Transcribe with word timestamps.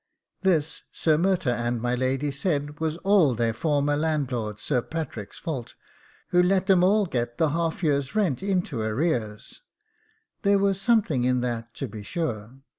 This, 0.41 0.81
Sir 0.91 1.15
Murtagh 1.15 1.59
and 1.59 1.79
my 1.79 1.93
lady 1.93 2.31
said, 2.31 2.79
was 2.79 2.97
all 3.03 3.35
their 3.35 3.53
former 3.53 3.95
landlord 3.95 4.59
Sir 4.59 4.81
Patrick's 4.81 5.37
fault, 5.37 5.75
who 6.29 6.41
let 6.41 6.67
'em 6.71 6.83
all 6.83 7.05
get 7.05 7.37
the 7.37 7.49
half 7.49 7.83
year's 7.83 8.15
rent 8.15 8.41
into 8.41 8.81
arrear; 8.81 9.37
there 10.41 10.57
was 10.57 10.81
something 10.81 11.23
in 11.23 11.41
that 11.41 11.75
to 11.75 11.87
be 11.87 12.01
sure. 12.01 12.63